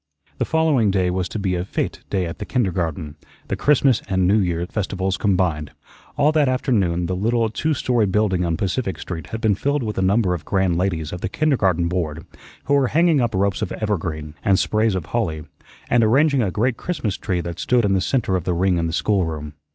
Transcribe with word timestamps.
The 0.39 0.45
following 0.45 0.89
day 0.89 1.11
was 1.11 1.29
to 1.29 1.37
be 1.37 1.53
a 1.53 1.63
fete 1.63 1.99
day 2.09 2.25
at 2.25 2.39
the 2.39 2.45
kindergarten, 2.45 3.17
the 3.49 3.55
Christmas 3.55 4.01
and 4.09 4.27
New 4.27 4.39
Year 4.39 4.65
festivals 4.65 5.15
combined. 5.15 5.69
All 6.17 6.31
that 6.31 6.49
afternoon 6.49 7.05
the 7.05 7.15
little 7.15 7.51
two 7.51 7.75
story 7.75 8.07
building 8.07 8.43
on 8.43 8.57
Pacific 8.57 8.97
Street 8.97 9.27
had 9.27 9.41
been 9.41 9.53
filled 9.53 9.83
with 9.83 9.99
a 9.99 10.01
number 10.01 10.33
of 10.33 10.43
grand 10.43 10.75
ladies 10.75 11.13
of 11.13 11.21
the 11.21 11.29
Kindergarten 11.29 11.87
Board, 11.87 12.25
who 12.63 12.73
were 12.73 12.87
hanging 12.87 13.21
up 13.21 13.35
ropes 13.35 13.61
of 13.61 13.71
evergreen 13.73 14.33
and 14.43 14.57
sprays 14.57 14.95
of 14.95 15.05
holly, 15.05 15.45
and 15.87 16.03
arranging 16.03 16.41
a 16.41 16.49
great 16.49 16.77
Christmas 16.77 17.15
tree 17.15 17.39
that 17.39 17.59
stood 17.59 17.85
in 17.85 17.93
the 17.93 18.01
centre 18.01 18.35
of 18.35 18.43
the 18.43 18.55
ring 18.55 18.79
in 18.79 18.87
the 18.87 18.93
schoolroom. 18.93 19.53